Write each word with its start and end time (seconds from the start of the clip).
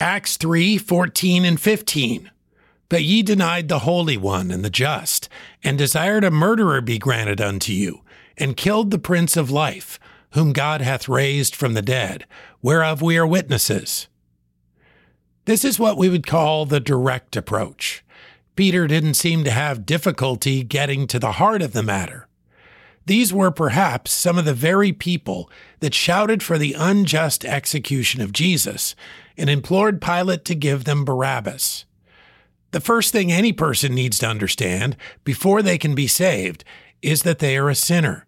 Acts 0.00 0.36
3 0.36 0.76
14 0.78 1.44
and 1.44 1.60
15. 1.60 2.30
But 2.88 3.04
ye 3.04 3.22
denied 3.22 3.68
the 3.68 3.80
Holy 3.80 4.16
One 4.16 4.50
and 4.50 4.64
the 4.64 4.70
just, 4.70 5.28
and 5.62 5.78
desired 5.78 6.24
a 6.24 6.30
murderer 6.30 6.80
be 6.80 6.98
granted 6.98 7.40
unto 7.40 7.72
you, 7.72 8.02
and 8.36 8.56
killed 8.56 8.90
the 8.90 8.98
Prince 8.98 9.36
of 9.36 9.50
Life, 9.50 9.98
whom 10.32 10.52
God 10.52 10.80
hath 10.80 11.08
raised 11.08 11.54
from 11.54 11.74
the 11.74 11.82
dead, 11.82 12.26
whereof 12.60 13.00
we 13.00 13.16
are 13.16 13.26
witnesses. 13.26 14.08
This 15.44 15.64
is 15.64 15.78
what 15.78 15.96
we 15.96 16.08
would 16.08 16.26
call 16.26 16.66
the 16.66 16.80
direct 16.80 17.36
approach. 17.36 18.04
Peter 18.56 18.86
didn't 18.86 19.14
seem 19.14 19.44
to 19.44 19.50
have 19.50 19.86
difficulty 19.86 20.62
getting 20.62 21.06
to 21.06 21.18
the 21.18 21.32
heart 21.32 21.62
of 21.62 21.72
the 21.72 21.82
matter. 21.82 22.28
These 23.06 23.32
were 23.32 23.50
perhaps 23.50 24.12
some 24.12 24.38
of 24.38 24.44
the 24.44 24.54
very 24.54 24.92
people 24.92 25.50
that 25.80 25.94
shouted 25.94 26.42
for 26.42 26.56
the 26.56 26.74
unjust 26.74 27.44
execution 27.44 28.22
of 28.22 28.32
Jesus 28.32 28.96
and 29.36 29.50
implored 29.50 30.00
Pilate 30.00 30.44
to 30.46 30.54
give 30.54 30.84
them 30.84 31.04
Barabbas. 31.04 31.84
The 32.70 32.80
first 32.80 33.12
thing 33.12 33.30
any 33.30 33.52
person 33.52 33.94
needs 33.94 34.18
to 34.18 34.28
understand 34.28 34.96
before 35.22 35.62
they 35.62 35.78
can 35.78 35.94
be 35.94 36.06
saved 36.06 36.64
is 37.02 37.22
that 37.22 37.38
they 37.38 37.56
are 37.56 37.68
a 37.68 37.74
sinner. 37.74 38.26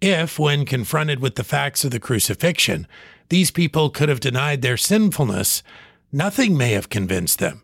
If, 0.00 0.38
when 0.38 0.66
confronted 0.66 1.20
with 1.20 1.36
the 1.36 1.44
facts 1.44 1.84
of 1.84 1.92
the 1.92 2.00
crucifixion, 2.00 2.88
these 3.28 3.52
people 3.52 3.88
could 3.88 4.08
have 4.08 4.20
denied 4.20 4.60
their 4.60 4.76
sinfulness, 4.76 5.62
nothing 6.10 6.56
may 6.56 6.72
have 6.72 6.90
convinced 6.90 7.38
them. 7.38 7.62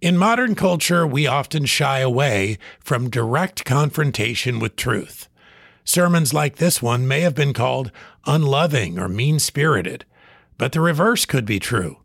In 0.00 0.16
modern 0.16 0.54
culture, 0.54 1.06
we 1.06 1.26
often 1.26 1.66
shy 1.66 1.98
away 1.98 2.56
from 2.80 3.10
direct 3.10 3.64
confrontation 3.64 4.58
with 4.58 4.76
truth. 4.76 5.28
Sermons 5.88 6.34
like 6.34 6.56
this 6.56 6.82
one 6.82 7.08
may 7.08 7.20
have 7.20 7.34
been 7.34 7.52
called 7.52 7.90
unloving 8.26 8.98
or 8.98 9.08
mean 9.08 9.38
spirited, 9.38 10.04
but 10.58 10.72
the 10.72 10.80
reverse 10.80 11.24
could 11.24 11.46
be 11.46 11.58
true. 11.58 11.98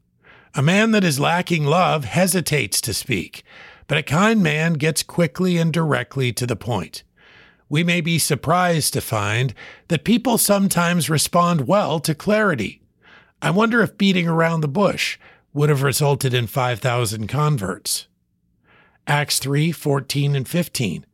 A 0.56 0.62
man 0.62 0.92
that 0.92 1.04
is 1.04 1.20
lacking 1.20 1.66
love 1.66 2.06
hesitates 2.06 2.80
to 2.82 2.94
speak, 2.94 3.44
but 3.88 3.98
a 3.98 4.04
kind 4.04 4.42
man 4.42 4.74
gets 4.74 5.04
quickly 5.04 5.58
and 5.58 5.74
directly 5.74 6.32
to 6.32 6.46
the 6.46 6.56
point 6.56 7.04
we 7.74 7.84
may 7.84 8.02
be 8.02 8.20
surprised 8.20 8.94
to 8.94 9.02
find 9.02 9.52
that 9.88 10.04
people 10.04 10.38
sometimes 10.38 11.10
respond 11.10 11.68
well 11.68 12.00
to 12.00 12.14
clarity. 12.14 12.84
I 13.42 13.50
wonder 13.50 13.82
if 13.82 13.98
beating 13.98 14.28
around 14.28 14.62
the 14.62 14.68
bush 14.68 15.18
would 15.54 15.70
have 15.70 15.82
resulted 15.82 16.36
in 16.36 16.46
5,000 16.46 17.26
converts. 17.26 18.06
Acts 19.08 19.40
3 19.40 19.72
14 19.72 20.36
and 20.36 20.48
15. 20.48 21.06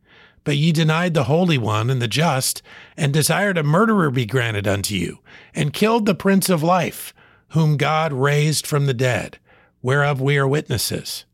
But 0.44 0.58
ye 0.58 0.72
denied 0.72 1.14
the 1.14 1.26
Holy 1.26 1.58
One 1.58 1.90
and 1.90 2.02
the 2.02 2.08
just, 2.08 2.62
and 2.98 3.14
desired 3.14 3.58
a 3.58 3.64
murderer 3.64 4.10
be 4.12 4.26
granted 4.26 4.68
unto 4.68 4.96
you, 4.96 5.20
and 5.54 5.74
killed 5.74 6.06
the 6.06 6.16
Prince 6.16 6.50
of 6.50 6.64
Life, 6.64 7.14
whom 7.50 7.78
God 7.78 8.14
raised 8.14 8.66
from 8.66 8.86
the 8.86 8.94
dead, 8.94 9.40
whereof 9.82 10.22
we 10.22 10.38
are 10.38 10.48
witnesses. 10.48 11.26